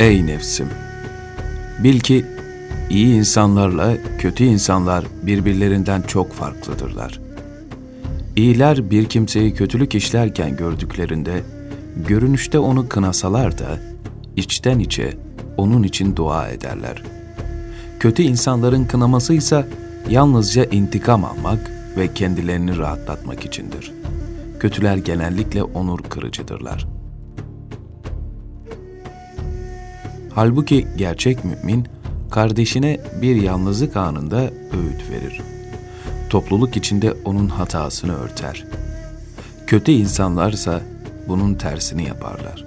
Ey 0.00 0.26
nefsim! 0.26 0.68
Bil 1.84 2.00
ki 2.00 2.26
iyi 2.90 3.14
insanlarla 3.14 3.96
kötü 4.18 4.44
insanlar 4.44 5.04
birbirlerinden 5.22 6.02
çok 6.02 6.32
farklıdırlar. 6.32 7.20
İyiler 8.36 8.90
bir 8.90 9.04
kimseyi 9.04 9.54
kötülük 9.54 9.94
işlerken 9.94 10.56
gördüklerinde, 10.56 11.42
görünüşte 12.08 12.58
onu 12.58 12.88
kınasalar 12.88 13.58
da, 13.58 13.78
içten 14.36 14.78
içe 14.78 15.16
onun 15.56 15.82
için 15.82 16.16
dua 16.16 16.48
ederler. 16.48 17.02
Kötü 17.98 18.22
insanların 18.22 18.84
kınaması 18.84 19.34
ise 19.34 19.66
yalnızca 20.10 20.64
intikam 20.64 21.24
almak 21.24 21.70
ve 21.96 22.14
kendilerini 22.14 22.78
rahatlatmak 22.78 23.44
içindir. 23.44 23.92
Kötüler 24.60 24.96
genellikle 24.96 25.62
onur 25.62 25.98
kırıcıdırlar. 25.98 26.99
Halbuki 30.34 30.86
gerçek 30.96 31.44
mümin, 31.44 31.86
kardeşine 32.30 33.00
bir 33.22 33.36
yalnızlık 33.36 33.96
anında 33.96 34.40
öğüt 34.50 35.10
verir. 35.10 35.40
Topluluk 36.30 36.76
içinde 36.76 37.14
onun 37.24 37.48
hatasını 37.48 38.16
örter. 38.16 38.64
Kötü 39.66 39.92
insanlarsa 39.92 40.80
bunun 41.28 41.54
tersini 41.54 42.04
yaparlar. 42.04 42.64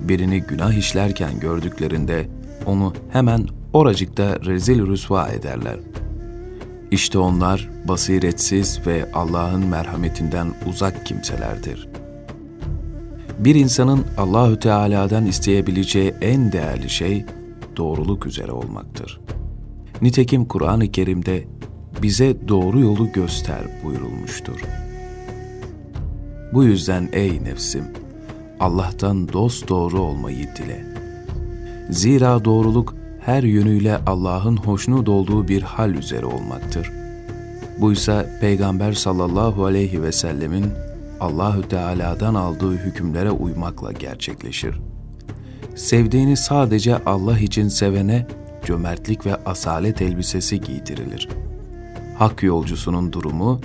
Birini 0.00 0.42
günah 0.42 0.72
işlerken 0.72 1.40
gördüklerinde 1.40 2.28
onu 2.66 2.94
hemen 3.12 3.46
oracıkta 3.72 4.40
rezil 4.44 4.86
rüsva 4.86 5.28
ederler. 5.28 5.76
İşte 6.90 7.18
onlar 7.18 7.68
basiretsiz 7.88 8.86
ve 8.86 9.12
Allah'ın 9.14 9.66
merhametinden 9.66 10.54
uzak 10.66 11.06
kimselerdir. 11.06 11.88
Bir 13.38 13.54
insanın 13.54 14.04
Allahü 14.18 14.60
Teala'dan 14.60 15.26
isteyebileceği 15.26 16.14
en 16.20 16.52
değerli 16.52 16.90
şey 16.90 17.24
doğruluk 17.76 18.26
üzere 18.26 18.52
olmaktır. 18.52 19.20
Nitekim 20.02 20.44
Kur'an-ı 20.44 20.92
Kerim'de 20.92 21.44
bize 22.02 22.48
doğru 22.48 22.80
yolu 22.80 23.12
göster 23.12 23.62
buyurulmuştur. 23.84 24.60
Bu 26.52 26.64
yüzden 26.64 27.08
ey 27.12 27.44
nefsim, 27.44 27.84
Allah'tan 28.60 29.32
dost 29.32 29.68
doğru 29.68 30.00
olmayı 30.00 30.48
dile. 30.56 30.84
Zira 31.90 32.44
doğruluk 32.44 32.94
her 33.20 33.42
yönüyle 33.42 33.98
Allah'ın 34.06 34.56
hoşnut 34.56 35.08
olduğu 35.08 35.48
bir 35.48 35.62
hal 35.62 35.94
üzere 35.94 36.26
olmaktır. 36.26 36.92
Buysa 37.80 38.26
Peygamber 38.40 38.92
sallallahu 38.92 39.64
aleyhi 39.64 40.02
ve 40.02 40.12
sellemin 40.12 40.66
Allahü 41.20 41.68
Teala'dan 41.68 42.34
aldığı 42.34 42.72
hükümlere 42.72 43.30
uymakla 43.30 43.92
gerçekleşir. 43.92 44.80
Sevdiğini 45.74 46.36
sadece 46.36 47.04
Allah 47.04 47.38
için 47.38 47.68
sevene 47.68 48.26
cömertlik 48.64 49.26
ve 49.26 49.36
asalet 49.36 50.02
elbisesi 50.02 50.60
giydirilir. 50.60 51.28
Hak 52.18 52.42
yolcusunun 52.42 53.12
durumu, 53.12 53.60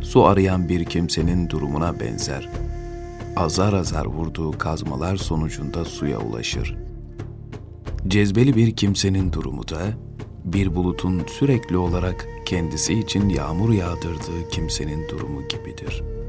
su 0.00 0.24
arayan 0.24 0.68
bir 0.68 0.84
kimsenin 0.84 1.50
durumuna 1.50 2.00
benzer. 2.00 2.48
Azar 3.36 3.72
azar 3.72 4.06
vurduğu 4.06 4.58
kazmalar 4.58 5.16
sonucunda 5.16 5.84
suya 5.84 6.18
ulaşır. 6.18 6.76
Cezbeli 8.08 8.56
bir 8.56 8.76
kimsenin 8.76 9.32
durumu 9.32 9.68
da, 9.68 9.82
bir 10.44 10.74
bulutun 10.74 11.22
sürekli 11.38 11.76
olarak 11.76 12.28
kendisi 12.46 12.94
için 12.94 13.28
yağmur 13.28 13.72
yağdırdığı 13.72 14.48
kimsenin 14.50 15.08
durumu 15.08 15.48
gibidir.'' 15.48 16.25